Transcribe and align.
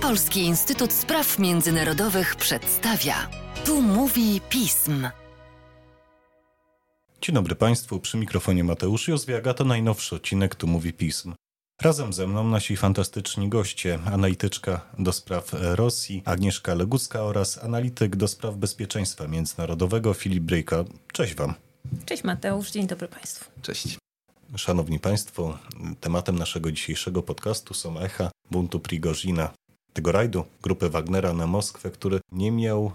Polski 0.00 0.40
Instytut 0.40 0.92
Spraw 0.92 1.38
Międzynarodowych 1.38 2.36
przedstawia. 2.36 3.14
Tu 3.64 3.82
mówi 3.82 4.40
pism. 4.48 5.08
Dzień 7.20 7.34
dobry 7.34 7.54
Państwu, 7.54 8.00
przy 8.00 8.16
mikrofonie 8.16 8.64
Mateusz 8.64 9.08
Józwiaga, 9.08 9.54
to 9.54 9.64
najnowszy 9.64 10.16
odcinek 10.16 10.54
Tu 10.54 10.66
mówi 10.66 10.92
pism. 10.92 11.34
Razem 11.82 12.12
ze 12.12 12.26
mną 12.26 12.48
nasi 12.48 12.76
fantastyczni 12.76 13.48
goście, 13.48 13.98
analityczka 14.06 14.80
do 14.98 15.12
spraw 15.12 15.50
Rosji 15.52 16.22
Agnieszka 16.24 16.74
Legucka 16.74 17.22
oraz 17.22 17.64
analityk 17.64 18.16
do 18.16 18.28
spraw 18.28 18.56
bezpieczeństwa 18.56 19.28
międzynarodowego 19.28 20.14
Filip 20.14 20.44
Bryjka. 20.44 20.84
Cześć 21.12 21.34
Wam. 21.34 21.54
Cześć 22.06 22.24
Mateusz, 22.24 22.70
dzień 22.70 22.86
dobry 22.86 23.08
Państwu. 23.08 23.50
Cześć. 23.62 23.98
Szanowni 24.56 25.00
Państwo, 25.00 25.58
tematem 26.00 26.38
naszego 26.38 26.72
dzisiejszego 26.72 27.22
podcastu 27.22 27.74
są 27.74 27.98
echa 27.98 28.30
buntu 28.50 28.80
Prigozina, 28.80 29.50
tego 29.94 30.12
rajdu 30.12 30.44
grupy 30.62 30.90
Wagnera 30.90 31.32
na 31.32 31.46
Moskwę, 31.46 31.90
który 31.90 32.20
nie 32.32 32.52
miał 32.52 32.92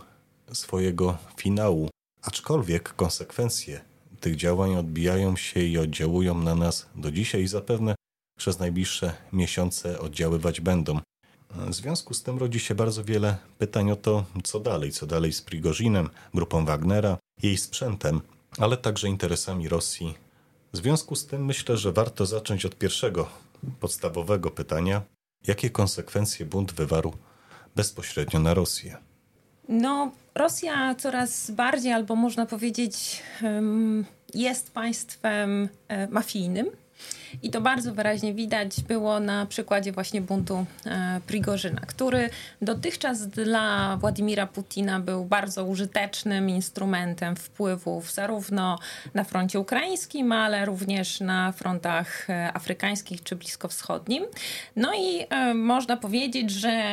swojego 0.53 1.17
finału, 1.38 1.89
aczkolwiek 2.22 2.95
konsekwencje 2.95 3.81
tych 4.20 4.35
działań 4.35 4.75
odbijają 4.75 5.35
się 5.35 5.59
i 5.59 5.77
oddziałują 5.77 6.38
na 6.38 6.55
nas 6.55 6.85
do 6.95 7.12
dzisiaj 7.12 7.41
i 7.44 7.48
zapewne 7.48 7.95
przez 8.38 8.59
najbliższe 8.59 9.13
miesiące 9.34 9.99
oddziaływać 9.99 10.62
będą. 10.62 10.99
W 11.55 11.73
związku 11.73 12.13
z 12.13 12.23
tym 12.23 12.38
rodzi 12.38 12.59
się 12.59 12.75
bardzo 12.75 13.03
wiele 13.03 13.38
pytań 13.58 13.91
o 13.91 13.95
to, 13.95 14.25
co 14.44 14.59
dalej, 14.59 14.91
co 14.91 15.08
dalej 15.08 15.34
z 15.34 15.41
Prigozinem, 15.41 16.09
grupą 16.34 16.66
Wagnera, 16.66 17.17
jej 17.44 17.58
sprzętem, 17.58 18.22
ale 18.58 18.77
także 18.77 19.08
interesami 19.08 19.70
Rosji. 19.70 20.16
W 20.73 20.77
związku 20.77 21.16
z 21.16 21.27
tym 21.27 21.45
myślę, 21.45 21.77
że 21.77 21.91
warto 21.91 22.25
zacząć 22.25 22.66
od 22.66 22.75
pierwszego, 22.75 23.30
podstawowego 23.80 24.52
pytania: 24.52 25.02
jakie 25.48 25.70
konsekwencje 25.70 26.45
bunt 26.45 26.73
wywarł 26.73 27.13
bezpośrednio 27.75 28.39
na 28.39 28.53
Rosję? 28.53 28.97
No, 29.69 30.11
Rosja 30.36 30.95
coraz 30.95 31.52
bardziej, 31.52 31.94
albo 31.94 32.16
można 32.16 32.45
powiedzieć, 32.45 33.23
jest 34.33 34.72
państwem 34.72 35.69
e, 35.88 36.08
mafijnym. 36.08 36.69
I 37.44 37.50
to 37.50 37.61
bardzo 37.61 37.94
wyraźnie 37.94 38.33
widać 38.33 38.81
było 38.81 39.19
na 39.19 39.45
przykładzie 39.45 39.92
właśnie 39.92 40.22
buntu 40.22 40.66
e, 40.86 41.22
Prigorzyna, 41.28 41.81
który 41.81 42.30
dotychczas 42.61 43.28
dla 43.28 43.97
Władimira 43.97 44.47
Putina 44.47 45.00
był 45.00 45.25
bardzo 45.25 45.66
użytecznym 45.66 46.50
instrumentem 46.50 47.36
wpływów 47.36 48.11
zarówno 48.11 48.80
na 49.14 49.23
froncie 49.23 49.59
ukraińskim, 49.59 50.31
ale 50.31 50.66
również 50.66 51.20
na 51.20 51.52
frontach 51.52 52.30
e, 52.30 52.53
afrykańskich 52.53 53.23
czy 53.23 53.36
bliskowschodnim. 53.36 54.23
No 54.75 54.94
i 54.94 55.25
e, 55.30 55.53
można 55.53 55.97
powiedzieć, 55.97 56.52
że 56.52 56.83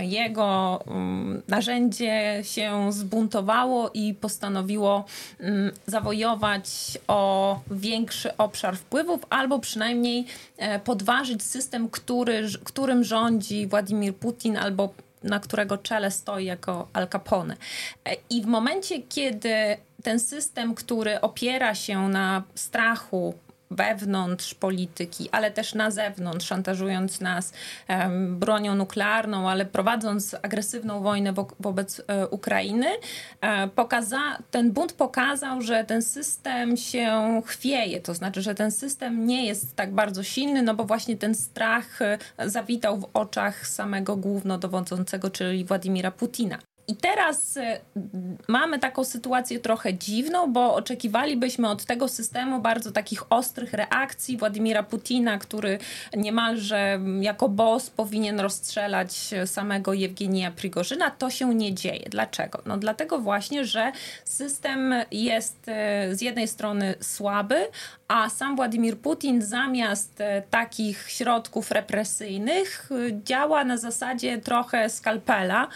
jego 0.00 0.80
um, 0.86 1.42
narzędzie 1.48 2.40
się 2.42 2.92
zbuntowało 2.92 3.90
i 3.94 4.14
postanowiło 4.14 5.04
um, 5.40 5.70
zawojować 5.86 6.98
o 7.08 7.60
większy 7.70 8.36
obszar 8.36 8.76
wpływów, 8.76 9.26
albo 9.30 9.51
przynajmniej 9.58 9.82
przynajmniej 9.92 10.26
e, 10.56 10.78
podważyć 10.78 11.42
system, 11.42 11.88
który, 11.88 12.46
którym 12.64 13.04
rządzi 13.04 13.66
Władimir 13.66 14.14
Putin 14.14 14.56
albo 14.56 14.94
na 15.22 15.40
którego 15.40 15.78
czele 15.78 16.10
stoi 16.10 16.44
jako 16.44 16.88
Al 16.92 17.08
Capone. 17.08 17.56
E, 18.04 18.16
I 18.30 18.42
w 18.42 18.46
momencie, 18.46 19.02
kiedy 19.02 19.54
ten 20.02 20.20
system, 20.20 20.74
który 20.74 21.20
opiera 21.20 21.74
się 21.74 22.08
na 22.08 22.42
strachu, 22.54 23.34
wewnątrz 23.74 24.54
polityki, 24.54 25.28
ale 25.32 25.50
też 25.50 25.74
na 25.74 25.90
zewnątrz, 25.90 26.46
szantażując 26.46 27.20
nas 27.20 27.52
bronią 28.28 28.74
nuklearną, 28.74 29.50
ale 29.50 29.66
prowadząc 29.66 30.36
agresywną 30.42 31.00
wojnę 31.00 31.32
wo 31.32 31.46
wobec 31.60 32.02
e, 32.06 32.28
Ukrainy, 32.28 32.86
e, 33.40 33.68
pokaza 33.68 34.38
ten 34.50 34.72
bunt 34.72 34.92
pokazał, 34.92 35.60
że 35.62 35.84
ten 35.84 36.02
system 36.02 36.76
się 36.76 37.42
chwieje, 37.46 38.00
to 38.00 38.14
znaczy, 38.14 38.42
że 38.42 38.54
ten 38.54 38.70
system 38.70 39.26
nie 39.26 39.46
jest 39.46 39.76
tak 39.76 39.94
bardzo 39.94 40.22
silny, 40.22 40.62
no 40.62 40.74
bo 40.74 40.84
właśnie 40.84 41.16
ten 41.16 41.34
strach 41.34 42.02
e, 42.02 42.18
zawitał 42.46 43.00
w 43.00 43.08
oczach 43.14 43.66
samego 43.66 44.16
głównodowodzącego, 44.16 45.30
czyli 45.30 45.64
Władimira 45.64 46.10
Putina. 46.10 46.58
I 46.92 46.96
teraz 46.96 47.56
y, 47.56 47.80
mamy 48.48 48.78
taką 48.78 49.04
sytuację 49.04 49.60
trochę 49.60 49.94
dziwną, 49.94 50.52
bo 50.52 50.74
oczekiwalibyśmy 50.74 51.68
od 51.68 51.84
tego 51.84 52.08
systemu 52.08 52.60
bardzo 52.60 52.92
takich 52.92 53.32
ostrych 53.32 53.72
reakcji 53.72 54.36
Władimira 54.36 54.82
Putina, 54.82 55.38
który 55.38 55.78
niemalże 56.16 57.00
jako 57.20 57.48
boss 57.48 57.90
powinien 57.90 58.40
rozstrzelać 58.40 59.30
samego 59.46 59.92
Jewgenija 59.92 60.50
Prigorzyna. 60.50 61.10
To 61.10 61.30
się 61.30 61.54
nie 61.54 61.74
dzieje. 61.74 62.06
Dlaczego? 62.10 62.62
No 62.66 62.76
dlatego 62.76 63.18
właśnie, 63.18 63.64
że 63.64 63.92
system 64.24 64.94
jest 65.10 65.68
y, 65.68 66.16
z 66.16 66.20
jednej 66.20 66.48
strony 66.48 66.94
słaby, 67.00 67.66
a 68.12 68.30
sam 68.30 68.56
Władimir 68.56 68.98
Putin 68.98 69.42
zamiast 69.42 70.20
y, 70.20 70.24
takich 70.50 71.10
środków 71.10 71.70
represyjnych 71.70 72.90
działa 73.24 73.64
na 73.64 73.76
zasadzie 73.76 74.38
trochę 74.38 74.90
skalpela. 74.90 75.68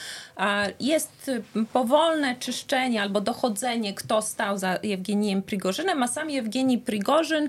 Jest 0.80 1.06
jest 1.06 1.30
powolne 1.72 2.36
czyszczenie 2.36 3.02
albo 3.02 3.20
dochodzenie, 3.20 3.94
kto 3.94 4.22
stał 4.22 4.58
za 4.58 4.78
Jewgenijem 4.82 5.42
Prigorzynem, 5.42 6.02
a 6.02 6.08
sam 6.08 6.30
Jewgenij 6.30 6.78
Prigorzyn 6.78 7.48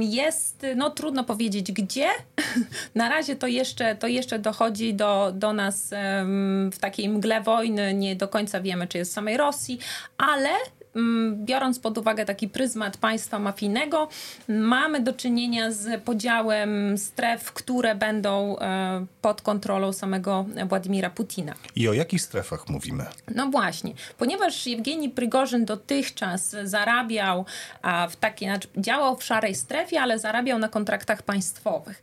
jest, 0.00 0.66
no 0.76 0.90
trudno 0.90 1.24
powiedzieć 1.24 1.72
gdzie. 1.72 2.08
Na 2.94 3.08
razie 3.08 3.36
to 3.36 3.46
jeszcze, 3.46 3.96
to 3.96 4.06
jeszcze 4.06 4.38
dochodzi 4.38 4.94
do, 4.94 5.32
do 5.34 5.52
nas 5.52 5.90
w 6.72 6.78
takiej 6.80 7.08
mgle 7.08 7.40
wojny, 7.40 7.94
nie 7.94 8.16
do 8.16 8.28
końca 8.28 8.60
wiemy, 8.60 8.86
czy 8.86 8.98
jest 8.98 9.10
w 9.10 9.14
samej 9.14 9.36
Rosji, 9.36 9.78
ale 10.18 10.50
biorąc 11.32 11.78
pod 11.78 11.98
uwagę 11.98 12.24
taki 12.24 12.48
pryzmat 12.48 12.96
państwa 12.96 13.38
mafijnego, 13.38 14.08
mamy 14.48 15.00
do 15.00 15.12
czynienia 15.12 15.72
z 15.72 16.02
podziałem 16.02 16.98
stref, 16.98 17.52
które 17.52 17.94
będą 17.94 18.58
e, 18.58 19.06
pod 19.22 19.42
kontrolą 19.42 19.92
samego 19.92 20.46
Władimira 20.68 21.10
Putina. 21.10 21.54
I 21.76 21.88
o 21.88 21.92
jakich 21.92 22.22
strefach 22.22 22.68
mówimy? 22.68 23.06
No 23.34 23.46
właśnie, 23.46 23.92
ponieważ 24.18 24.66
Jewgenij 24.66 25.10
Prygorzyn 25.10 25.64
dotychczas 25.64 26.56
zarabiał 26.64 27.44
w 28.10 28.16
takiej, 28.16 28.48
znaczy 28.48 28.68
działał 28.76 29.16
w 29.16 29.24
szarej 29.24 29.54
strefie, 29.54 30.00
ale 30.00 30.18
zarabiał 30.18 30.58
na 30.58 30.68
kontraktach 30.68 31.22
państwowych. 31.22 32.02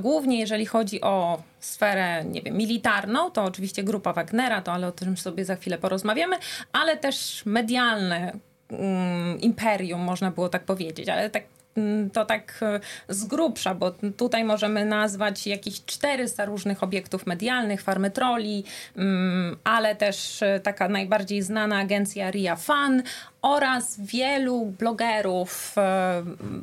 Głównie 0.00 0.38
jeżeli 0.38 0.66
chodzi 0.66 1.00
o 1.00 1.42
sferę, 1.60 2.24
nie 2.24 2.42
wiem, 2.42 2.56
militarną, 2.56 3.30
to 3.30 3.44
oczywiście 3.44 3.82
grupa 3.82 4.12
Wagnera, 4.12 4.62
to 4.62 4.72
ale 4.72 4.86
o 4.86 4.92
tym 4.92 5.16
sobie 5.16 5.44
za 5.44 5.56
chwilę 5.56 5.78
porozmawiamy, 5.78 6.36
ale 6.72 6.96
też 6.96 7.42
medialne 7.46 8.27
um, 8.70 9.40
imperium, 9.40 10.00
można 10.00 10.30
było 10.30 10.48
tak 10.48 10.64
powiedzieć, 10.64 11.08
ale 11.08 11.30
tak 11.30 11.42
mm, 11.76 12.10
to 12.10 12.24
tak 12.24 12.60
e, 12.62 12.80
z 13.08 13.24
grubsza, 13.24 13.74
bo 13.74 13.90
tutaj 14.16 14.44
możemy 14.44 14.84
nazwać 14.84 15.46
jakieś 15.46 15.84
400 15.84 16.44
różnych 16.44 16.82
obiektów 16.82 17.26
medialnych, 17.26 17.82
farmy 17.82 18.10
troli, 18.10 18.64
mm, 18.96 19.56
ale 19.64 19.96
też 19.96 20.42
e, 20.42 20.60
taka 20.60 20.88
najbardziej 20.88 21.42
znana 21.42 21.78
agencja 21.78 22.30
Ria 22.30 22.56
Fan 22.56 23.02
oraz 23.42 24.00
wielu 24.00 24.66
blogerów, 24.66 25.74
e, 25.78 26.22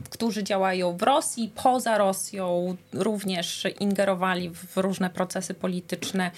którzy 0.09 0.43
działają 0.43 0.97
w 0.97 1.03
Rosji, 1.03 1.51
poza 1.63 1.97
Rosją, 1.97 2.75
również 2.93 3.63
ingerowali 3.79 4.49
w 4.49 4.77
różne 4.77 5.09
procesy 5.09 5.53
polityczne 5.53 6.31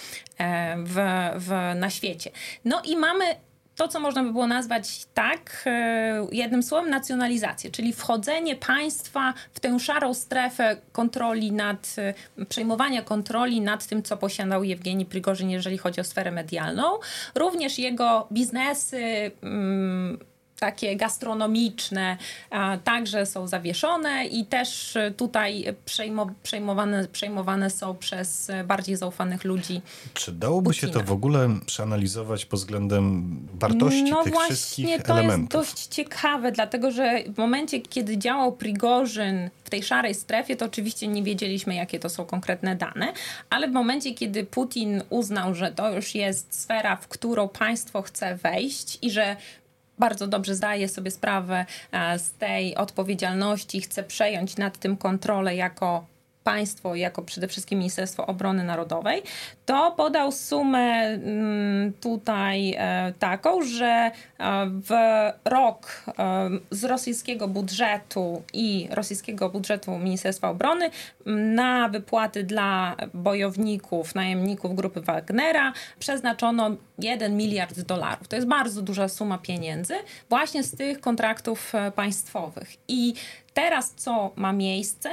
w, 0.77 0.95
w, 1.35 1.75
na 1.75 1.89
świecie. 1.89 2.31
No 2.65 2.81
i 2.85 2.97
mamy 2.97 3.35
to, 3.77 3.87
co 3.87 3.99
można 3.99 4.23
by 4.23 4.31
było 4.31 4.47
nazwać 4.47 5.05
tak, 5.13 5.63
e, 5.65 6.27
jednym 6.31 6.63
słowem, 6.63 6.89
nacjonalizację, 6.89 7.71
czyli 7.71 7.93
wchodzenie 7.93 8.55
państwa 8.55 9.33
w 9.53 9.59
tę 9.59 9.79
szarą 9.79 10.13
strefę 10.13 10.77
kontroli 10.91 11.51
nad, 11.51 11.95
przejmowania 12.49 13.01
kontroli 13.01 13.61
nad 13.61 13.87
tym, 13.87 14.03
co 14.03 14.17
posiadał 14.17 14.63
Jewgeni 14.63 15.05
Prigorzyn, 15.05 15.49
jeżeli 15.49 15.77
chodzi 15.77 16.01
o 16.01 16.03
sferę 16.03 16.31
medialną. 16.31 16.83
Również 17.35 17.79
jego 17.79 18.27
biznesy, 18.31 19.31
mm, 19.41 20.19
takie 20.59 20.95
gastronomiczne 20.95 22.17
także 22.83 23.25
są 23.25 23.47
zawieszone 23.47 24.25
i 24.25 24.45
też 24.45 24.97
tutaj 25.17 25.75
przejmowane, 26.43 27.07
przejmowane 27.07 27.69
są 27.69 27.95
przez 27.95 28.51
bardziej 28.65 28.95
zaufanych 28.95 29.43
ludzi. 29.43 29.81
Czy 30.13 30.31
dałoby 30.31 30.69
Putina. 30.69 30.87
się 30.87 30.93
to 30.93 31.03
w 31.03 31.11
ogóle 31.11 31.49
przeanalizować 31.65 32.45
pod 32.45 32.59
względem 32.59 33.37
wartości 33.53 34.11
no 34.11 34.23
tych 34.23 34.35
wszystkich 34.35 35.09
elementów? 35.09 35.51
to 35.51 35.59
jest 35.59 35.73
dość 35.73 35.87
ciekawe, 35.87 36.51
dlatego 36.51 36.91
że 36.91 37.23
w 37.27 37.37
momencie, 37.37 37.81
kiedy 37.81 38.17
działał 38.17 38.51
Prigorzyn 38.51 39.49
w 39.63 39.69
tej 39.69 39.83
szarej 39.83 40.13
strefie, 40.13 40.55
to 40.55 40.65
oczywiście 40.65 41.07
nie 41.07 41.23
wiedzieliśmy, 41.23 41.75
jakie 41.75 41.99
to 41.99 42.09
są 42.09 42.25
konkretne 42.25 42.75
dane, 42.75 43.13
ale 43.49 43.67
w 43.67 43.71
momencie, 43.71 44.13
kiedy 44.13 44.45
Putin 44.45 45.03
uznał, 45.09 45.55
że 45.55 45.71
to 45.71 45.93
już 45.93 46.15
jest 46.15 46.61
sfera, 46.61 46.95
w 46.95 47.07
którą 47.07 47.47
państwo 47.47 48.01
chce 48.01 48.35
wejść 48.35 48.97
i 49.01 49.11
że 49.11 49.35
bardzo 49.99 50.27
dobrze 50.27 50.55
zdaje 50.55 50.89
sobie 50.89 51.11
sprawę 51.11 51.65
e, 51.91 52.19
z 52.19 52.31
tej 52.31 52.75
odpowiedzialności, 52.75 53.81
chce 53.81 54.03
przejąć 54.03 54.57
nad 54.57 54.77
tym 54.77 54.97
kontrolę 54.97 55.55
jako 55.55 56.05
państwo, 56.47 56.95
jako 56.95 57.21
przede 57.21 57.47
wszystkim 57.47 57.79
Ministerstwo 57.79 58.25
Obrony 58.25 58.63
Narodowej, 58.63 59.23
to 59.65 59.91
podał 59.91 60.31
sumę 60.31 60.79
mm, 60.79 61.93
tutaj 61.93 62.75
e, 62.77 63.13
taką, 63.19 63.63
że 63.63 63.85
e, 63.85 64.11
w 64.69 64.91
rok 65.45 66.03
e, 66.07 66.49
z 66.71 66.83
rosyjskiego 66.83 67.47
budżetu 67.47 68.43
i 68.53 68.87
rosyjskiego 68.91 69.49
budżetu 69.49 69.97
Ministerstwa 69.97 70.49
Obrony 70.49 70.89
na 71.25 71.89
wypłaty 71.89 72.43
dla 72.43 72.95
bojowników, 73.13 74.15
najemników 74.15 74.75
grupy 74.75 75.01
Wagnera 75.01 75.73
przeznaczono 75.99 76.69
1 76.99 77.37
miliard 77.37 77.79
dolarów. 77.79 78.27
To 78.27 78.35
jest 78.35 78.47
bardzo 78.47 78.81
duża 78.81 79.07
suma 79.07 79.37
pieniędzy 79.37 79.93
właśnie 80.29 80.63
z 80.63 80.75
tych 80.75 81.01
kontraktów 81.01 81.73
państwowych. 81.95 82.75
I 82.87 83.13
teraz 83.53 83.93
co 83.95 84.31
ma 84.35 84.53
miejsce, 84.53 85.09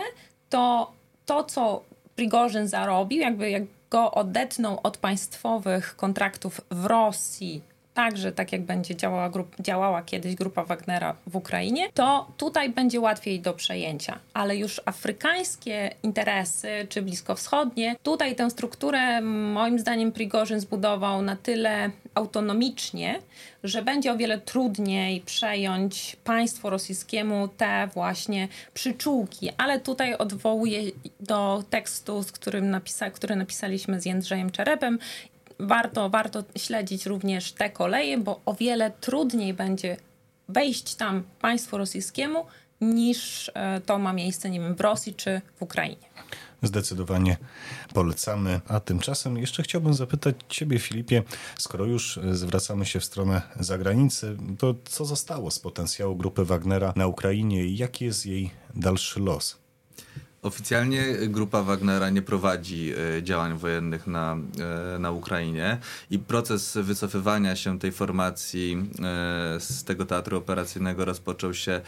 to 0.51 0.93
to, 1.27 1.45
co 1.45 1.83
Prigorzyn 2.17 2.69
zarobił, 2.69 3.21
jakby 3.21 3.51
jak 3.51 3.63
go 3.91 4.11
odetną 4.11 4.83
od 4.83 4.97
państwowych 4.97 5.97
kontraktów 5.97 6.61
w 6.71 6.85
Rosji, 6.85 7.63
także 7.95 8.33
tak 8.33 8.53
jak 8.53 8.63
będzie 8.63 8.97
działała, 8.97 9.31
grup, 9.31 9.57
działała 9.61 10.03
kiedyś 10.03 10.35
grupa 10.35 10.65
Wagnera 10.65 11.17
w 11.27 11.37
Ukrainie, 11.37 11.89
to 11.95 12.29
tutaj 12.37 12.71
będzie 12.71 13.01
łatwiej 13.01 13.41
do 13.41 13.53
przejęcia. 13.53 14.19
Ale 14.35 14.57
już 14.57 14.81
afrykańskie 14.85 15.91
interesy, 16.03 16.87
czy 16.89 17.03
bliskowschodnie, 17.03 17.97
tutaj 18.03 18.37
tę 18.37 18.51
strukturę 18.51 19.21
moim 19.21 19.79
zdaniem 19.79 20.13
Prigorzyn 20.13 20.61
zbudował 20.61 21.23
na 21.23 21.37
tyle 21.37 21.91
autonomicznie, 22.15 23.19
że 23.65 23.83
będzie 23.83 24.13
o 24.13 24.17
wiele 24.17 24.39
trudniej 24.39 25.21
przejąć 25.21 26.17
państwu 26.25 26.71
rosyjskiemu 26.71 27.49
te 27.49 27.89
właśnie 27.95 28.49
przyczółki. 28.75 29.51
Ale 29.59 29.81
tutaj 29.81 30.15
odwołuję 30.15 30.81
do 31.21 31.65
tekstu, 31.71 32.23
z 32.23 32.33
którym 32.33 32.71
napisa 32.71 33.11
który 33.11 33.37
napisaliśmy 33.37 34.01
z 34.01 34.07
Jędrzejem 34.07 34.51
Czerepem 34.51 34.99
warto, 35.59 36.11
warto 36.11 36.45
śledzić 36.57 37.07
również 37.07 37.53
te 37.53 37.71
koleje, 37.71 38.19
bo 38.19 38.41
o 38.45 38.55
wiele 38.55 38.91
trudniej 38.91 39.55
będzie 39.55 39.97
wejść 40.49 40.95
tam 40.95 41.23
państwu 41.41 41.79
rosyjskiemu 41.79 42.47
niż 42.81 43.51
e, 43.55 43.81
to 43.81 43.99
ma 43.99 44.13
miejsce, 44.13 44.51
nie 44.51 44.61
wiem, 44.61 44.75
w 44.75 44.81
Rosji 44.81 45.15
czy 45.15 45.41
w 45.57 45.63
Ukrainie. 45.63 46.15
Zdecydowanie 46.63 47.37
polecamy. 47.95 48.61
A 48.69 48.81
tymczasem 48.81 49.39
jeszcze 49.39 49.63
chciałbym 49.63 49.95
zapytać 49.95 50.37
Ciebie, 50.49 50.79
Filipie, 50.79 51.23
skoro 51.59 51.85
już 51.85 52.21
zwracamy 52.33 52.87
się 52.87 53.01
w 53.01 53.05
stronę 53.05 53.43
zagranicy, 53.61 54.37
to 54.59 54.75
co 54.85 55.05
zostało 55.05 55.51
z 55.51 55.59
potencjału 55.59 56.17
grupy 56.17 56.45
Wagnera 56.45 56.93
na 56.97 57.07
Ukrainie 57.07 57.65
i 57.65 57.77
jaki 57.77 58.05
jest 58.05 58.27
jej 58.27 58.51
dalszy 58.75 59.21
los? 59.21 59.59
Oficjalnie 60.45 61.05
grupa 61.29 61.63
Wagnera 61.63 62.11
nie 62.11 62.23
prowadzi 62.23 62.93
e, 63.19 63.23
działań 63.23 63.59
wojennych 63.59 64.07
na, 64.07 64.37
e, 64.95 64.99
na 64.99 65.11
Ukrainie 65.11 65.79
i 66.11 66.19
proces 66.19 66.79
wycofywania 66.83 67.57
się 67.57 67.79
tej 67.79 67.93
formacji 67.93 68.77
e, 68.77 69.61
z 69.61 69.85
tego 69.85 70.07
teatru 70.07 70.39
operacyjnego 70.39 71.05
rozpoczął 71.05 71.55
się 71.55 71.81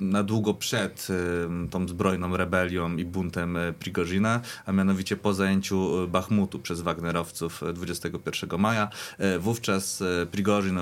na 0.00 0.22
długo 0.22 0.54
przed 0.54 1.08
tą 1.70 1.88
zbrojną 1.88 2.36
rebelią 2.36 2.96
i 2.96 3.04
buntem 3.04 3.58
Prigozina, 3.78 4.40
a 4.66 4.72
mianowicie 4.72 5.16
po 5.16 5.34
zajęciu 5.34 6.08
Bachmutu 6.08 6.58
przez 6.58 6.80
Wagnerowców 6.80 7.62
21 7.74 8.60
maja. 8.60 8.88
Wówczas 9.38 10.02
Prigozin 10.30 10.78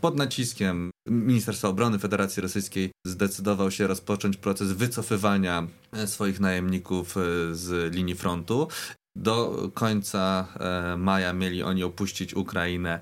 pod 0.00 0.16
naciskiem 0.16 0.90
Ministerstwa 1.08 1.68
Obrony 1.68 1.98
Federacji 1.98 2.42
Rosyjskiej 2.42 2.92
zdecydował 3.06 3.70
się 3.70 3.86
rozpocząć 3.86 4.36
proces 4.36 4.72
wycofywania 4.72 5.66
swoich 6.10 6.40
najemników 6.40 7.16
e, 7.16 7.20
z 7.54 7.94
linii 7.94 8.14
frontu. 8.14 8.68
Do 9.16 9.70
końca 9.74 10.46
e, 10.60 10.96
maja 10.96 11.32
mieli 11.32 11.62
oni 11.62 11.84
opuścić 11.84 12.34
Ukrainę 12.34 13.00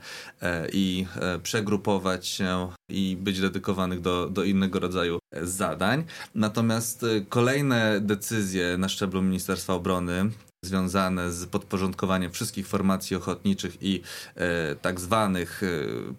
i 0.72 1.06
przegrupować 1.42 2.26
się 2.26 2.68
i 2.88 3.16
być 3.20 3.40
dedykowanych 3.40 4.00
do, 4.00 4.30
do 4.30 4.44
innego 4.44 4.78
rodzaju 4.78 5.18
zadań. 5.42 6.04
Natomiast 6.34 7.06
kolejne 7.28 8.00
decyzje 8.00 8.76
na 8.78 8.88
szczeblu 8.88 9.22
Ministerstwa 9.22 9.74
Obrony 9.74 10.30
związane 10.62 11.32
z 11.32 11.46
podporządkowaniem 11.46 12.32
wszystkich 12.32 12.66
formacji 12.66 13.16
ochotniczych 13.16 13.76
i 13.80 14.02
e, 14.36 14.74
tak 14.74 15.00
zwanych 15.00 15.62
e, 15.62 15.66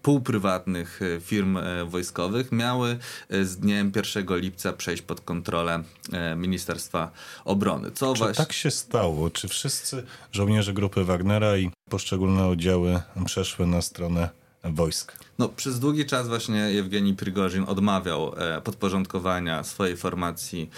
półprywatnych 0.02 1.00
e, 1.02 1.22
firm 1.22 1.58
e, 1.58 1.86
wojskowych 1.86 2.52
miały 2.52 2.98
e, 3.30 3.46
z 3.46 3.58
dniem 3.58 3.92
1 4.16 4.40
lipca 4.40 4.74
przejść 4.74 5.02
pod 5.02 5.22
kontrolę 5.22 5.84
e, 6.14 6.36
Ministerstwa 6.36 7.12
Obrony. 7.46 7.92
Co 7.92 8.14
Czy 8.14 8.20
właśnie... 8.20 8.46
tak 8.46 8.54
się 8.54 8.72
stało? 8.72 9.30
Czy 9.30 9.48
wszyscy 9.48 10.04
żołnierze 10.32 10.74
grupy 10.74 11.04
Wagnera 11.04 11.58
i 11.58 11.72
poszczególne 11.90 12.48
oddziały 12.48 13.02
przeszły 13.26 13.68
na 13.68 13.82
stronę 13.82 14.30
wojsk? 14.64 15.14
No, 15.40 15.50
przez 15.50 15.80
długi 15.80 16.06
czas 16.06 16.28
właśnie 16.28 16.58
Jewgeni 16.58 17.14
Prigorzin 17.14 17.64
odmawiał 17.68 18.34
podporządkowania 18.64 19.64
swojej 19.64 19.98
formacji 19.98 20.70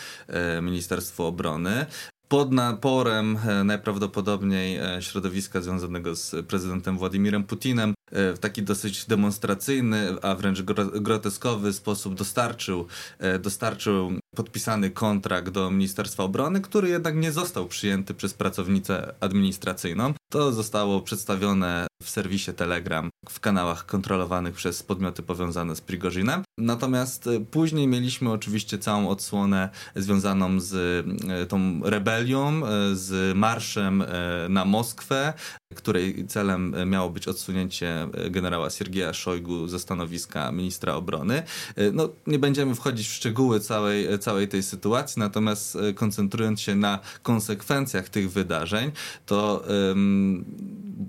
Ministerstwu 0.62 1.24
Obrony 1.24 1.86
pod 2.32 2.52
naporem 2.52 3.38
e, 3.48 3.64
najprawdopodobniej 3.64 4.78
e, 4.78 5.02
środowiska 5.02 5.62
związanego 5.62 6.16
z 6.16 6.46
prezydentem 6.48 6.98
Władimirem 6.98 7.44
Putinem 7.44 7.90
e, 8.12 8.34
w 8.34 8.40
taki 8.40 8.64
dosyć 8.64 9.06
demonstracyjny, 9.06 10.22
a 10.22 10.36
wręcz 10.36 10.62
groteskowy 11.02 11.74
sposób 11.74 12.16
dostarczył, 12.16 12.88
dostarczył 13.40 14.12
podpisany 14.36 14.90
kontrakt 14.90 15.50
do 15.50 15.72
Ministerstwa 15.72 16.24
Obrony, 16.24 16.62
który 16.62 16.90
jednak 16.90 17.16
nie 17.16 17.32
został 17.32 17.68
przyjęty 17.68 18.14
przez 18.14 18.34
pracownicę 18.34 19.14
administracyjną. 19.20 20.14
To 20.32 20.52
zostało 20.52 21.02
przedstawione 21.02 21.88
w 22.04 22.10
serwisie 22.10 22.54
Telegram 22.54 23.10
w 23.30 23.40
kanałach 23.40 23.86
kontrolowanych 23.86 24.56
przez 24.56 24.84
podmioty 24.84 25.24
powiązane 25.24 25.76
z 25.76 25.82
Prigozinem. 25.82 26.44
Natomiast 26.58 27.28
e, 27.28 27.40
później 27.40 27.88
mieliśmy 27.88 28.32
oczywiście 28.32 28.78
całą 28.78 29.10
odsłonę 29.10 29.70
związaną 29.96 30.60
z 30.60 30.74
e, 31.30 31.46
tą 31.46 31.82
rebelią, 31.84 32.66
e, 32.66 32.96
z 32.96 33.38
marszem 33.38 34.04
na 34.50 34.66
Moskwę, 34.66 35.34
której 35.76 36.28
celem 36.28 36.76
miało 36.86 37.10
być 37.10 37.28
odsunięcie 37.28 38.08
generała 38.30 38.70
Siergieja 38.70 39.14
Szojgu 39.14 39.68
ze 39.68 39.80
stanowiska 39.80 40.52
ministra 40.52 40.94
obrony. 40.94 41.44
No, 41.94 42.10
nie 42.28 42.40
będziemy 42.40 42.76
wchodzić 42.76 43.08
w 43.08 43.14
szczegóły 43.14 43.60
całej, 43.60 44.20
całej 44.22 44.48
tej 44.48 44.64
sytuacji, 44.64 45.20
natomiast 45.20 45.78
koncentrując 45.96 46.62
się 46.62 46.76
na 46.76 47.00
konsekwencjach 47.24 48.10
tych 48.10 48.32
wydarzeń, 48.32 48.92
to 49.26 49.64
um, 49.88 50.46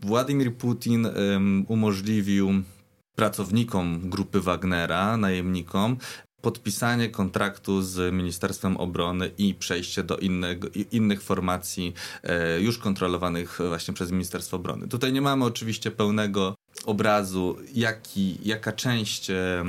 Władimir 0.02 0.56
Putin 0.56 1.06
um, 1.06 1.64
umożliwił 1.68 2.62
pracownikom 3.14 4.10
grupy 4.10 4.40
Wagnera, 4.40 5.16
najemnikom, 5.16 5.96
podpisanie 6.42 7.08
kontraktu 7.08 7.82
z 7.82 8.14
Ministerstwem 8.14 8.76
Obrony 8.76 9.30
i 9.38 9.54
przejście 9.54 10.02
do 10.02 10.16
innego, 10.16 10.68
innych 10.92 11.22
formacji 11.22 11.94
e, 12.22 12.60
już 12.60 12.78
kontrolowanych 12.78 13.58
właśnie 13.68 13.94
przez 13.94 14.10
Ministerstwo 14.10 14.56
Obrony. 14.56 14.88
Tutaj 14.88 15.12
nie 15.12 15.22
mamy 15.22 15.44
oczywiście 15.44 15.90
pełnego 15.90 16.54
obrazu, 16.84 17.56
jaki, 17.74 18.38
jaka 18.42 18.72
część 18.72 19.30
e, 19.30 19.64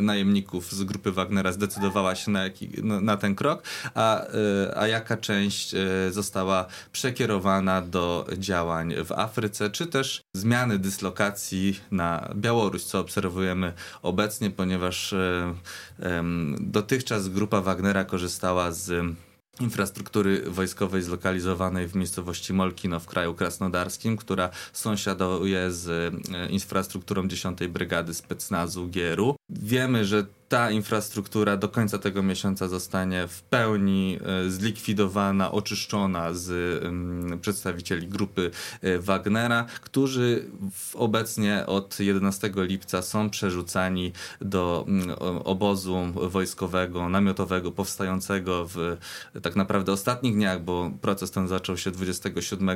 najemników 0.00 0.72
z 0.72 0.84
grupy 0.84 1.12
Wagnera 1.12 1.52
zdecydowała 1.52 2.14
się 2.14 2.30
na, 2.30 2.42
jaki, 2.42 2.68
na, 2.82 3.16
ten 3.16 3.34
krok, 3.34 3.62
a, 3.94 4.26
e, 4.26 4.78
a 4.78 4.86
jaka 4.86 5.16
część 5.16 5.74
e, 5.74 5.78
została 6.10 6.66
przekierowana 6.92 7.82
do 7.82 8.26
działań 8.38 8.94
w 9.04 9.12
Afryce, 9.12 9.70
czy 9.70 9.86
też 9.86 10.22
zmiany 10.36 10.78
dyslokacji 10.78 11.80
na 11.90 12.30
Białoruś, 12.34 12.82
co 12.82 13.00
obserwujemy 13.00 13.72
obecnie, 14.02 14.50
ponieważ 14.50 15.14
dotychczas 16.60 17.28
grupa 17.28 17.60
Wagnera 17.60 18.04
korzystała 18.04 18.72
z 18.72 19.14
infrastruktury 19.60 20.42
wojskowej 20.46 21.02
zlokalizowanej 21.02 21.86
w 21.86 21.94
miejscowości 21.94 22.52
Molkino 22.52 23.00
w 23.00 23.06
kraju 23.06 23.34
krasnodarskim, 23.34 24.16
która 24.16 24.50
sąsiaduje 24.72 25.70
z 25.70 25.88
e, 26.34 26.48
infrastrukturą 26.48 27.28
10 27.28 27.58
Brygady 27.68 28.14
Specnazu 28.14 28.88
Gieru. 28.88 29.36
Wiemy, 29.48 30.04
że 30.04 30.26
ta 30.50 30.70
infrastruktura 30.70 31.56
do 31.56 31.68
końca 31.68 31.98
tego 31.98 32.22
miesiąca 32.22 32.68
zostanie 32.68 33.28
w 33.28 33.42
pełni 33.42 34.18
e, 34.46 34.50
zlikwidowana, 34.50 35.52
oczyszczona 35.52 36.34
z 36.34 36.50
przedstawicieli 37.40 38.08
grupy 38.08 38.50
e, 38.82 38.98
Wagnera, 38.98 39.66
którzy 39.80 40.44
obecnie 40.94 41.66
od 41.66 42.00
11 42.00 42.52
lipca 42.56 43.02
są 43.02 43.30
przerzucani 43.30 44.12
do 44.40 44.86
obozu 45.44 45.96
wojskowego, 46.14 47.08
namiotowego, 47.08 47.72
powstającego 47.72 48.66
w 48.68 48.96
tak 49.42 49.56
naprawdę 49.56 49.92
ostatnich 49.92 50.34
dniach, 50.34 50.62
bo 50.62 50.90
proces 51.00 51.30
ten 51.30 51.48
zaczął 51.48 51.76
się 51.76 51.90
27 51.90 52.70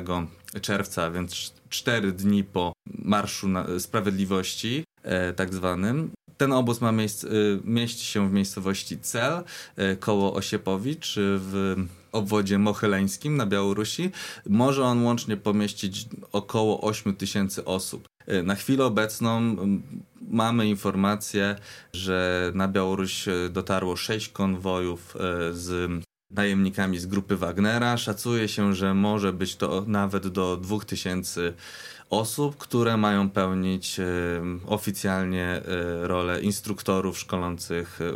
czerwca, 0.61 1.11
więc 1.11 1.53
cztery 1.69 2.11
dni 2.11 2.43
po 2.43 2.73
Marszu 2.87 3.47
Sprawiedliwości, 3.79 4.83
e, 5.03 5.33
tak 5.33 5.53
zwanym. 5.53 6.11
Ten 6.37 6.51
obóz 6.51 6.81
ma 6.81 6.91
miejsce, 6.91 7.27
y, 7.27 7.59
mieści 7.63 8.05
się 8.05 8.29
w 8.29 8.33
miejscowości 8.33 8.99
Cel 8.99 9.43
y, 9.79 9.97
koło 9.97 10.33
Osiepowicz 10.33 11.15
w 11.17 11.75
obwodzie 12.11 12.59
mohyleńskim 12.59 13.37
na 13.37 13.45
Białorusi. 13.45 14.11
Może 14.49 14.83
on 14.83 15.03
łącznie 15.03 15.37
pomieścić 15.37 16.07
około 16.31 16.81
8 16.81 17.15
tysięcy 17.15 17.65
osób. 17.65 18.07
Y, 18.29 18.43
na 18.43 18.55
chwilę 18.55 18.85
obecną 18.85 19.55
mamy 20.21 20.67
informację, 20.67 21.55
że 21.93 22.51
na 22.55 22.67
Białoruś 22.67 23.25
dotarło 23.49 23.95
6 23.95 24.29
konwojów 24.29 25.17
z 25.51 26.04
najemnikami 26.35 26.99
z 26.99 27.05
grupy 27.05 27.35
Wagnera. 27.37 27.97
Szacuje 27.97 28.47
się, 28.47 28.73
że 28.73 28.93
może 28.93 29.33
być 29.33 29.55
to 29.55 29.83
nawet 29.87 30.27
do 30.27 30.57
2000 30.57 31.53
osób, 32.09 32.57
które 32.57 32.97
mają 32.97 33.29
pełnić 33.29 33.97
oficjalnie 34.65 35.45
e, 35.45 35.61
rolę 36.07 36.41
instruktorów 36.41 37.19
szkolących 37.19 38.01
e, 38.01 38.11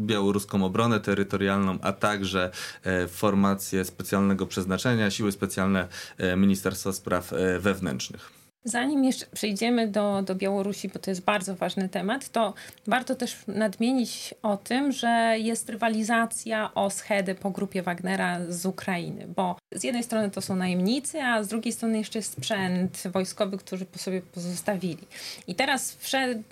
białoruską 0.00 0.64
obronę 0.64 1.00
terytorialną, 1.00 1.78
a 1.82 1.92
także 1.92 2.50
e, 2.82 3.08
formacje 3.08 3.84
specjalnego 3.84 4.46
przeznaczenia, 4.46 5.10
siły 5.10 5.32
specjalne 5.32 5.88
Ministerstwa 6.36 6.92
Spraw 6.92 7.32
Wewnętrznych. 7.58 8.45
Zanim 8.68 9.04
jeszcze 9.04 9.26
przejdziemy 9.26 9.88
do, 9.88 10.22
do 10.22 10.34
Białorusi, 10.34 10.88
bo 10.88 10.98
to 10.98 11.10
jest 11.10 11.24
bardzo 11.24 11.54
ważny 11.54 11.88
temat, 11.88 12.28
to 12.28 12.54
warto 12.86 13.14
też 13.14 13.36
nadmienić 13.48 14.34
o 14.42 14.56
tym, 14.56 14.92
że 14.92 15.34
jest 15.38 15.68
rywalizacja 15.68 16.74
o 16.74 16.90
schedy 16.90 17.34
po 17.34 17.50
grupie 17.50 17.82
Wagnera 17.82 18.40
z 18.48 18.66
Ukrainy, 18.66 19.26
bo 19.36 19.56
z 19.74 19.84
jednej 19.84 20.02
strony 20.02 20.30
to 20.30 20.40
są 20.40 20.56
najemnicy, 20.56 21.22
a 21.22 21.42
z 21.42 21.48
drugiej 21.48 21.72
strony 21.72 21.98
jeszcze 21.98 22.22
sprzęt 22.22 23.02
wojskowy, 23.12 23.58
który 23.58 23.86
po 23.86 23.98
sobie 23.98 24.22
pozostawili. 24.22 25.06
I 25.46 25.54
teraz 25.54 25.96
wszedł 25.96 26.42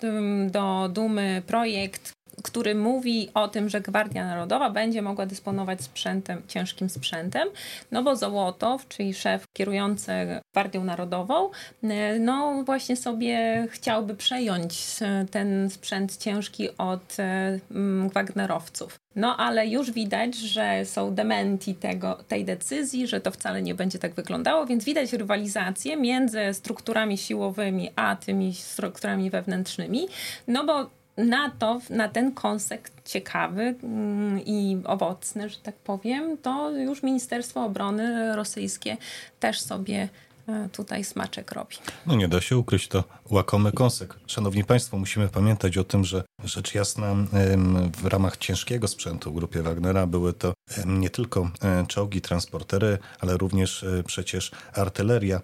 do 0.51 0.89
Dumy 0.93 1.41
projekt, 1.47 2.14
który 2.43 2.75
mówi 2.75 3.29
o 3.33 3.47
tym, 3.47 3.69
że 3.69 3.81
Gwardia 3.81 4.27
Narodowa 4.27 4.69
będzie 4.69 5.01
mogła 5.01 5.25
dysponować 5.25 5.81
sprzętem, 5.81 6.41
ciężkim 6.47 6.89
sprzętem, 6.89 7.47
no 7.91 8.03
bo 8.03 8.15
Zołotow, 8.15 8.87
czyli 8.87 9.13
szef 9.13 9.45
kierujący 9.53 10.11
Gwardią 10.53 10.83
Narodową, 10.83 11.49
e, 11.83 12.19
no 12.19 12.63
właśnie 12.63 12.95
sobie 12.95 13.67
chciałby 13.69 14.15
przejąć 14.15 14.85
ten 15.31 15.69
sprzęt 15.69 16.17
ciężki 16.17 16.77
od 16.77 17.19
e, 17.19 17.59
Wagnerowców. 18.13 18.99
No 19.15 19.37
ale 19.37 19.67
już 19.67 19.91
widać, 19.91 20.35
że 20.35 20.85
są 20.85 21.15
dementi 21.15 21.75
tego, 21.75 22.17
tej 22.27 22.45
decyzji, 22.45 23.07
że 23.07 23.21
to 23.21 23.31
wcale 23.31 23.61
nie 23.61 23.75
będzie 23.75 23.99
tak 23.99 24.13
wyglądało, 24.13 24.65
więc 24.65 24.83
widać 24.83 25.13
rywalizację 25.13 25.97
między 25.97 26.39
strukturami 26.53 27.17
siłowymi 27.17 27.89
a 27.95 28.15
tymi 28.15 28.53
strukturami 28.53 29.29
wewnętrznymi, 29.29 30.07
no 30.47 30.65
bo 30.65 30.89
na 31.17 31.49
to, 31.59 31.81
na 31.89 32.09
ten 32.09 32.31
konsek 32.31 32.91
ciekawy 33.05 33.75
mm, 33.83 34.39
i 34.45 34.77
owocny, 34.85 35.49
że 35.49 35.57
tak 35.57 35.75
powiem, 35.75 36.37
to 36.37 36.71
już 36.71 37.03
Ministerstwo 37.03 37.65
Obrony 37.65 38.35
rosyjskie 38.35 38.97
też 39.39 39.61
sobie 39.61 40.09
tutaj 40.71 41.03
smaczek 41.03 41.51
robi. 41.51 41.75
No 42.05 42.15
nie 42.15 42.27
da 42.27 42.41
się 42.41 42.57
ukryć, 42.57 42.87
to 42.87 43.03
łakomy 43.29 43.71
kąsek. 43.71 44.15
Szanowni 44.27 44.63
Państwo, 44.63 44.97
musimy 44.97 45.29
pamiętać 45.29 45.77
o 45.77 45.83
tym, 45.83 46.03
że 46.03 46.23
rzecz 46.43 46.73
jasna 46.73 47.15
w 48.01 48.05
ramach 48.05 48.37
ciężkiego 48.37 48.87
sprzętu 48.87 49.31
w 49.31 49.35
grupie 49.35 49.61
Wagnera 49.61 50.07
były 50.07 50.33
to 50.33 50.53
nie 50.85 51.09
tylko 51.09 51.49
e, 51.61 51.85
czołgi, 51.87 52.21
transportery, 52.21 52.97
ale 53.19 53.37
również 53.37 53.83
e, 53.83 54.03
przecież 54.03 54.51
artyleria. 54.73 55.41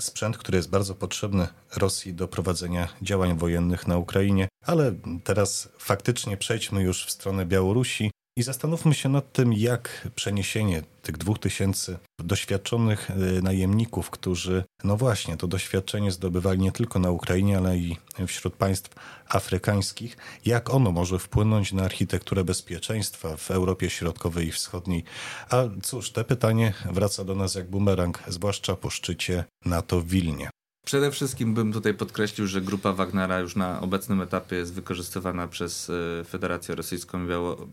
Sprzęt, 0.00 0.38
który 0.38 0.56
jest 0.56 0.70
bardzo 0.70 0.94
potrzebny 0.94 1.48
Rosji 1.76 2.14
do 2.14 2.28
prowadzenia 2.28 2.88
działań 3.02 3.38
wojennych 3.38 3.86
na 3.86 3.98
Ukrainie. 3.98 4.48
Ale 4.66 4.94
teraz 5.24 5.68
faktycznie 5.78 6.36
przejdźmy 6.36 6.82
już 6.82 7.06
w 7.06 7.10
stronę 7.10 7.46
Białorusi. 7.46 8.10
I 8.40 8.42
zastanówmy 8.42 8.94
się 8.94 9.08
nad 9.08 9.32
tym, 9.32 9.52
jak 9.52 10.08
przeniesienie 10.14 10.82
tych 11.02 11.16
dwóch 11.16 11.38
tysięcy 11.38 11.98
doświadczonych 12.18 13.10
y, 13.10 13.42
najemników, 13.42 14.10
którzy, 14.10 14.64
no 14.84 14.96
właśnie, 14.96 15.36
to 15.36 15.46
doświadczenie 15.46 16.10
zdobywali 16.10 16.60
nie 16.60 16.72
tylko 16.72 16.98
na 16.98 17.10
Ukrainie, 17.10 17.58
ale 17.58 17.78
i 17.78 17.96
wśród 18.26 18.54
państw 18.54 18.90
afrykańskich, 19.28 20.16
jak 20.44 20.74
ono 20.74 20.92
może 20.92 21.18
wpłynąć 21.18 21.72
na 21.72 21.82
architekturę 21.82 22.44
bezpieczeństwa 22.44 23.36
w 23.36 23.50
Europie 23.50 23.90
Środkowej 23.90 24.46
i 24.46 24.52
Wschodniej. 24.52 25.04
A 25.50 25.64
cóż, 25.82 26.10
te 26.10 26.24
pytanie 26.24 26.74
wraca 26.90 27.24
do 27.24 27.34
nas 27.34 27.54
jak 27.54 27.70
bumerang, 27.70 28.22
zwłaszcza 28.28 28.76
po 28.76 28.90
szczycie 28.90 29.44
NATO 29.64 30.00
w 30.00 30.06
Wilnie. 30.06 30.50
Przede 30.84 31.10
wszystkim 31.10 31.54
bym 31.54 31.72
tutaj 31.72 31.94
podkreślił, 31.94 32.46
że 32.46 32.60
grupa 32.60 32.92
Wagnera 32.92 33.40
już 33.40 33.56
na 33.56 33.80
obecnym 33.80 34.20
etapie 34.20 34.56
jest 34.56 34.74
wykorzystywana 34.74 35.48
przez 35.48 35.90
e, 35.90 36.24
Federację 36.24 36.74
Rosyjską 36.74 37.26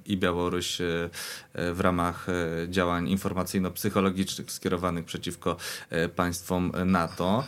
i 0.06 0.18
Białoruś 0.18 0.82
e, 0.82 1.10
e, 1.54 1.74
w 1.74 1.80
ramach 1.80 2.28
działań 2.68 3.10
informacyjno-psychologicznych 3.10 4.52
skierowanych 4.52 5.06
przeciwko 5.06 5.56
państwom 6.16 6.72
NATO. 6.86 7.44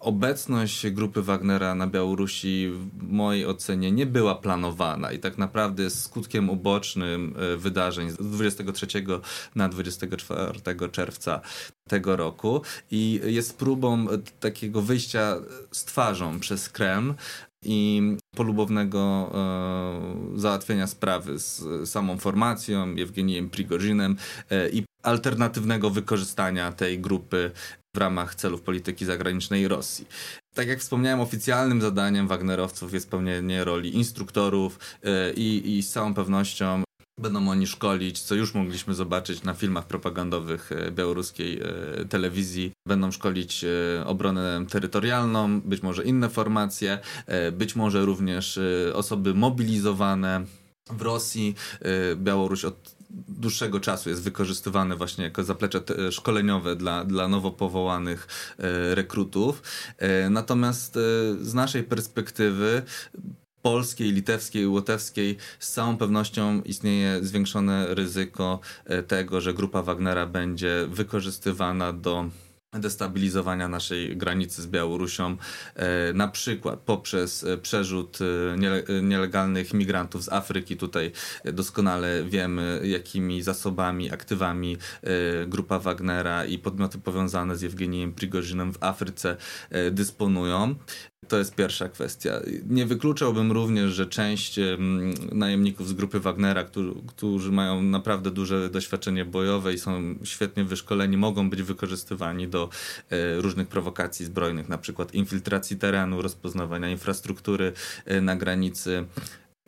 Obecność 0.00 0.90
grupy 0.90 1.22
Wagnera 1.22 1.74
na 1.74 1.86
Białorusi 1.86 2.70
w 2.72 3.02
mojej 3.02 3.46
ocenie 3.46 3.92
nie 3.92 4.06
była 4.06 4.34
planowana 4.34 5.12
i 5.12 5.18
tak 5.18 5.38
naprawdę 5.38 5.82
jest 5.82 6.02
skutkiem 6.02 6.50
ubocznym 6.50 7.34
wydarzeń 7.56 8.10
z 8.10 8.16
23 8.16 8.86
na 9.54 9.68
24 9.68 10.90
czerwca 10.90 11.40
tego 11.88 12.16
roku 12.16 12.62
i 12.90 13.20
jest 13.24 13.58
próbą 13.58 14.06
takiego 14.40 14.82
wyjścia 14.82 15.36
z 15.72 15.84
twarzą 15.84 16.40
przez 16.40 16.68
Kreml 16.68 17.14
i 17.64 18.02
polubownego 18.36 19.30
e, 19.34 20.38
załatwienia 20.40 20.86
sprawy 20.86 21.38
z 21.38 21.64
samą 21.90 22.18
formacją, 22.18 22.94
Jewgenijem 22.94 23.50
Prigorzynem 23.50 24.16
e, 24.50 24.68
i 24.68 24.84
alternatywnego 25.02 25.90
wykorzystania 25.90 26.72
tej 26.72 26.98
grupy 26.98 27.50
w 27.96 27.98
ramach 27.98 28.34
celów 28.34 28.62
polityki 28.62 29.04
zagranicznej 29.04 29.68
Rosji. 29.68 30.06
Tak 30.54 30.68
jak 30.68 30.80
wspomniałem, 30.80 31.20
oficjalnym 31.20 31.80
zadaniem 31.80 32.28
Wagnerowców 32.28 32.94
jest 32.94 33.10
pełnienie 33.10 33.64
roli 33.64 33.96
instruktorów 33.96 34.78
e, 35.02 35.32
i, 35.32 35.78
i 35.78 35.82
z 35.82 35.90
całą 35.90 36.14
pewnością 36.14 36.83
Będą 37.18 37.48
oni 37.48 37.66
szkolić, 37.66 38.20
co 38.20 38.34
już 38.34 38.54
mogliśmy 38.54 38.94
zobaczyć 38.94 39.42
na 39.42 39.54
filmach 39.54 39.86
propagandowych 39.86 40.72
e, 40.72 40.90
białoruskiej 40.90 41.60
e, 41.60 42.04
telewizji. 42.04 42.72
Będą 42.86 43.10
szkolić 43.10 43.64
e, 43.64 44.06
obronę 44.06 44.64
terytorialną, 44.70 45.60
być 45.60 45.82
może 45.82 46.04
inne 46.04 46.28
formacje, 46.28 46.98
być 47.52 47.76
może 47.76 48.04
również 48.04 48.60
osoby 48.94 49.34
mobilizowane 49.34 50.44
w 50.90 51.02
Rosji. 51.02 51.54
Białoruś 52.16 52.64
od 52.64 52.96
dłuższego 53.28 53.80
czasu 53.80 54.08
jest 54.08 54.22
wykorzystywane 54.22 54.96
właśnie 54.96 55.24
jako 55.24 55.44
zaplecze 55.44 55.80
szkoleniowe 56.10 56.76
dla, 56.76 57.04
dla 57.04 57.28
nowo 57.28 57.50
powołanych 57.50 58.28
rekrutów. 58.90 59.62
Natomiast 60.30 60.94
z 61.40 61.54
naszej 61.54 61.82
perspektywy 61.82 62.82
polskiej, 63.64 64.12
litewskiej, 64.12 64.66
łotewskiej 64.66 65.36
z 65.58 65.72
całą 65.72 65.96
pewnością 65.96 66.62
istnieje 66.62 67.24
zwiększone 67.24 67.94
ryzyko 67.94 68.60
e, 68.84 69.02
tego, 69.02 69.40
że 69.40 69.54
grupa 69.54 69.82
Wagnera 69.82 70.26
będzie 70.26 70.86
wykorzystywana 70.88 71.92
do 71.92 72.24
destabilizowania 72.72 73.68
naszej 73.68 74.16
granicy 74.16 74.62
z 74.62 74.66
Białorusią, 74.66 75.36
e, 75.74 76.12
na 76.12 76.28
przykład 76.28 76.80
poprzez 76.80 77.44
e, 77.44 77.58
przerzut 77.58 78.18
nielegalnych 79.02 79.74
migrantów 79.74 80.24
z 80.24 80.32
Afryki. 80.32 80.76
Tutaj 80.76 81.12
doskonale 81.44 82.24
wiemy, 82.24 82.80
jakimi 82.84 83.42
zasobami, 83.42 84.12
aktywami 84.12 84.76
grupa 85.46 85.78
Wagnera 85.78 86.44
i 86.44 86.58
podmioty 86.58 86.98
powiązane 86.98 87.56
z 87.56 87.62
Jewgenijem 87.62 88.12
Prigorzynem 88.12 88.72
w 88.72 88.82
Afryce 88.82 89.36
dysponują. 89.90 90.74
To 91.28 91.38
jest 91.38 91.54
pierwsza 91.54 91.88
kwestia. 91.88 92.40
Nie 92.68 92.86
wykluczałbym 92.86 93.52
również, 93.52 93.92
że 93.92 94.06
część 94.06 94.60
najemników 95.32 95.88
z 95.88 95.92
grupy 95.92 96.20
Wagnera, 96.20 96.64
którzy, 96.64 96.92
którzy 97.06 97.52
mają 97.52 97.82
naprawdę 97.82 98.30
duże 98.30 98.70
doświadczenie 98.70 99.24
bojowe 99.24 99.74
i 99.74 99.78
są 99.78 100.14
świetnie 100.24 100.64
wyszkoleni, 100.64 101.16
mogą 101.16 101.50
być 101.50 101.62
wykorzystywani 101.62 102.48
do 102.48 102.68
e, 103.10 103.40
różnych 103.40 103.68
prowokacji 103.68 104.26
zbrojnych, 104.26 104.68
na 104.68 104.78
przykład 104.78 105.14
infiltracji 105.14 105.76
terenu, 105.76 106.22
rozpoznawania 106.22 106.88
infrastruktury 106.90 107.72
e, 108.04 108.20
na 108.20 108.36
granicy 108.36 109.04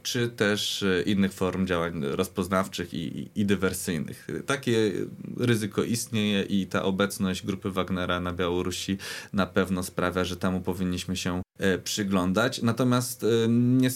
czy 0.06 0.28
też 0.28 0.82
e, 0.82 1.02
innych 1.02 1.32
form 1.32 1.66
działań 1.66 2.02
rozpoznawczych 2.04 2.94
i, 2.94 3.30
i 3.34 3.46
dywersyjnych. 3.46 4.28
Takie 4.46 4.92
ryzyko 5.36 5.82
istnieje 5.82 6.42
i 6.42 6.66
ta 6.66 6.82
obecność 6.82 7.46
grupy 7.46 7.70
Wagnera 7.70 8.20
na 8.20 8.32
Białorusi 8.32 8.98
na 9.32 9.46
pewno 9.46 9.82
sprawia, 9.82 10.24
że 10.24 10.36
temu 10.36 10.60
powinniśmy 10.60 11.16
się 11.16 11.42
przyglądać. 11.84 12.62
Natomiast 12.62 13.24
e, 13.24 13.48
nie, 13.48 13.90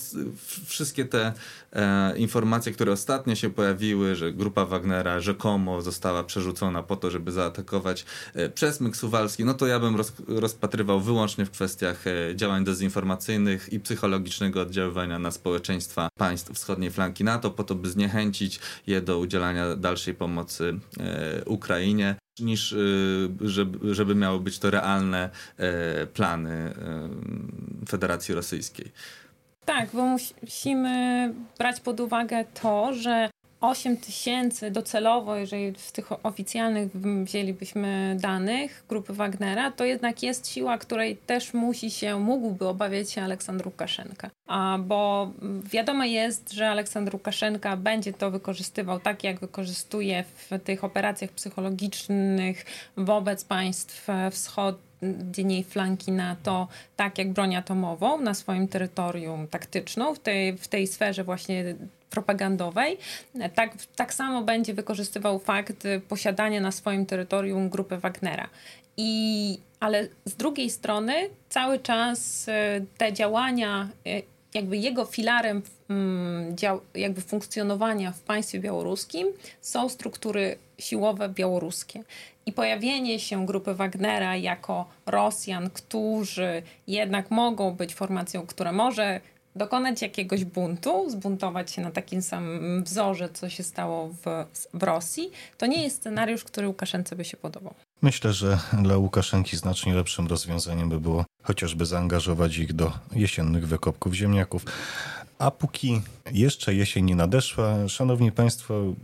wszystkie 0.67 1.05
te 1.05 1.33
e, 1.73 2.19
informacje, 2.19 2.73
które 2.73 2.93
ostatnio 2.93 3.35
się 3.35 3.50
pojawiły, 3.50 4.14
że 4.14 4.33
grupa 4.33 4.64
Wagnera 4.64 5.21
rzekomo 5.21 5.83
została 5.83 6.25
przerzucona 6.25 6.83
po 6.83 6.97
to, 6.97 7.11
żeby 7.11 7.33
zaatakować 7.33 8.05
e, 8.35 8.49
przesmyk 8.49 8.97
suwalski, 8.97 9.45
no 9.45 9.55
to 9.55 9.67
ja 9.67 9.81
bym 9.81 9.97
roz, 9.97 10.12
rozpatrywał 10.29 11.00
wyłącznie 11.00 11.47
w 11.47 11.50
kwestiach 11.50 12.07
e, 12.07 12.37
działań 12.37 12.64
dezinformacyjnych 12.64 13.73
i 13.73 13.81
psychologicznego 13.81 14.61
oddziaływania 14.61 15.19
na 15.19 15.31
społeczeństwa 15.31 16.09
państw 16.19 16.52
wschodniej 16.52 16.90
flanki 16.90 17.25
NATO, 17.25 17.50
po 17.50 17.64
to, 17.64 17.75
by 17.75 17.90
zniechęcić 17.90 18.61
je 18.87 19.00
do 19.00 19.19
udzielania 19.19 19.76
dalszej 19.76 20.14
pomocy 20.14 20.81
e, 21.00 21.45
Ukrainie 21.45 22.17
niż 22.39 22.75
żeby, 23.41 23.95
żeby 23.95 24.15
miały 24.15 24.41
być 24.41 24.59
to 24.59 24.71
realne 24.71 25.31
plany 26.15 26.75
Federacji 27.89 28.35
Rosyjskiej. 28.35 28.93
Tak, 29.65 29.89
bo 29.93 30.07
musimy 30.07 31.35
brać 31.59 31.81
pod 31.81 32.01
uwagę 32.01 32.45
to, 32.63 32.95
że 32.95 33.30
8 33.61 33.97
tysięcy 33.97 34.71
docelowo, 34.71 35.37
jeżeli 35.37 35.73
z 35.79 35.93
tych 35.93 36.26
oficjalnych 36.26 36.93
wzięlibyśmy 37.25 38.17
danych 38.21 38.85
grupy 38.88 39.12
Wagnera, 39.12 39.71
to 39.71 39.85
jednak 39.85 40.23
jest 40.23 40.49
siła, 40.49 40.79
której 40.79 41.17
też 41.17 41.55
musi 41.55 41.90
się, 41.90 42.21
mógłby 42.21 42.69
obawiać 42.69 43.11
się 43.11 43.23
Aleksandr 43.23 43.67
Łukaszenka. 43.67 44.31
A, 44.47 44.79
bo 44.79 45.31
wiadomo 45.64 46.05
jest, 46.05 46.52
że 46.52 46.69
Aleksandr 46.69 47.14
Łukaszenka 47.14 47.76
będzie 47.76 48.12
to 48.12 48.31
wykorzystywał 48.31 49.00
tak, 49.00 49.25
jak 49.25 49.40
wykorzystuje 49.40 50.25
w 50.25 50.59
tych 50.64 50.85
operacjach 50.85 51.31
psychologicznych 51.31 52.64
wobec 52.97 53.45
państw 53.45 54.09
wschodnich 54.31 54.89
dziennej 55.02 55.64
flanki 55.64 56.12
NATO, 56.12 56.69
tak 56.97 57.19
jak 57.19 57.33
broń 57.33 57.57
atomową 57.57 58.21
na 58.21 58.35
swoim 58.35 58.69
terytorium 58.69 59.49
taktyczną, 59.49 60.14
w 60.14 60.19
tej, 60.19 60.57
w 60.57 60.69
tej 60.69 60.87
sferze 60.87 61.25
właśnie 61.25 61.75
propagandowej, 62.11 62.99
tak, 63.54 63.75
tak 63.97 64.14
samo 64.14 64.42
będzie 64.42 64.75
wykorzystywał 64.75 65.38
fakt 65.38 65.87
posiadania 66.09 66.61
na 66.61 66.73
swoim 66.73 67.07
terytorium 67.07 67.69
grupy 67.69 67.99
Wagnera. 67.99 68.49
I, 68.97 69.59
ale 69.80 70.09
z 70.25 70.35
drugiej 70.35 70.71
strony 70.71 71.14
cały 71.49 71.78
czas 71.78 72.49
e, 72.49 72.80
te 72.99 73.12
działania, 73.12 73.88
e, 74.07 74.23
jakby 74.54 74.76
jego 74.76 75.04
filarem 75.04 75.62
mm, 75.88 76.57
dział, 76.57 76.80
jakby 76.95 77.21
funkcjonowania 77.21 78.12
w 78.12 78.21
państwie 78.21 78.61
białoruskim 78.61 79.28
są 79.61 79.88
struktury 79.88 80.57
siłowe 80.78 81.28
białoruskie. 81.28 82.04
I 82.47 82.52
pojawienie 82.52 83.21
się 83.21 83.47
grupy 83.47 83.75
Wagnera 83.75 84.37
jako 84.37 84.88
Rosjan, 85.07 85.71
którzy 85.71 86.62
jednak 86.87 87.30
mogą 87.30 87.75
być 87.75 87.95
formacją, 87.95 88.47
która 88.47 88.73
może 88.73 89.21
dokonać 89.57 90.02
jakiegoś 90.02 90.45
buntu, 90.45 91.11
zbuntować 91.11 91.71
się 91.71 91.83
na 91.83 91.90
takim 91.90 92.23
samym 92.23 92.85
wzorze, 92.85 93.28
co 93.28 93.49
się 93.49 93.62
stało 93.62 94.09
w, 94.09 94.47
w 94.75 94.83
Rosji, 94.83 95.30
to 95.59 95.66
nie 95.66 95.83
jest 95.83 95.97
scenariusz, 95.97 96.45
który 96.45 96.69
Łukaszence 96.69 97.16
by 97.16 97.25
się 97.25 97.37
podobał. 97.37 97.75
Myślę, 98.02 98.33
że 98.33 98.59
dla 98.83 98.97
Łukaszenki 98.97 99.57
znacznie 99.57 99.95
lepszym 99.95 100.26
rozwiązaniem 100.26 100.88
by 100.88 101.00
było 101.00 101.25
chociażby 101.42 101.87
zaangażować 101.87 102.59
ich 102.59 102.73
do 102.73 102.92
jesiennych 103.12 103.68
wykopków 103.68 104.14
ziemniaków. 104.14 104.64
A 105.38 105.50
póki 105.50 106.02
jeszcze 106.32 106.75
jesień 106.75 107.04
nie 107.04 107.16
nadeszła, 107.16 107.88
szanowni 107.88 108.32
państwo, 108.32 108.94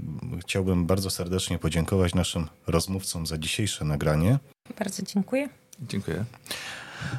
chciałbym 0.41 0.87
bardzo 0.87 1.11
serdecznie 1.11 1.59
podziękować 1.59 2.15
naszym 2.15 2.47
rozmówcom 2.67 3.27
za 3.27 3.39
dzisiejsze 3.39 3.85
nagranie. 3.85 4.39
Bardzo 4.79 5.03
dziękuję. 5.03 5.49
Dziękuję 5.81 6.25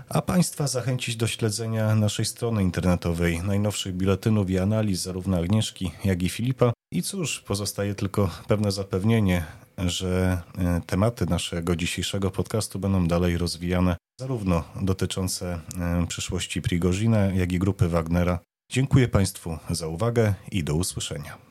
a 0.09 0.21
Państwa 0.21 0.67
zachęcić 0.67 1.15
do 1.15 1.27
śledzenia 1.27 1.95
naszej 1.95 2.25
strony 2.25 2.63
internetowej, 2.63 3.41
najnowszych 3.43 3.95
biletynów 3.95 4.49
i 4.49 4.59
analiz 4.59 5.01
zarówno 5.01 5.37
Agnieszki, 5.37 5.91
jak 6.05 6.23
i 6.23 6.29
Filipa. 6.29 6.73
I 6.91 7.03
cóż, 7.03 7.39
pozostaje 7.39 7.95
tylko 7.95 8.29
pewne 8.47 8.71
zapewnienie, 8.71 9.45
że 9.77 10.41
e, 10.57 10.81
tematy 10.85 11.25
naszego 11.25 11.75
dzisiejszego 11.75 12.31
podcastu 12.31 12.79
będą 12.79 13.07
dalej 13.07 13.37
rozwijane, 13.37 13.97
zarówno 14.19 14.63
dotyczące 14.81 15.59
e, 15.79 16.07
przyszłości 16.07 16.61
Prigozina, 16.61 17.17
jak 17.17 17.51
i 17.51 17.59
grupy 17.59 17.87
Wagnera. 17.87 18.39
Dziękuję 18.71 19.07
Państwu 19.07 19.57
za 19.69 19.87
uwagę 19.87 20.33
i 20.51 20.63
do 20.63 20.75
usłyszenia. 20.75 21.46